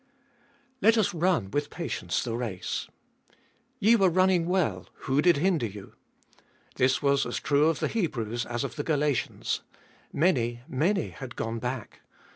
Let 0.81 0.97
us 0.97 1.13
run 1.13 1.51
with 1.51 1.69
patience 1.69 2.23
the 2.23 2.35
race. 2.35 2.87
Ye 3.79 3.95
were 3.95 4.09
running 4.09 4.47
well, 4.47 4.89
zvho 5.03 5.21
did 5.21 5.37
hinder 5.37 5.67
you? 5.67 5.93
This 6.77 7.03
was 7.03 7.23
as 7.23 7.39
true 7.39 7.67
of 7.67 7.77
the 7.79 7.87
Hebrews 7.87 8.47
as 8.47 8.63
of 8.63 8.77
the 8.77 8.83
Galatians: 8.83 9.61
many, 10.11 10.61
many 10.67 11.09
had 11.09 11.35
gone 11.35 11.59
back. 11.59 12.01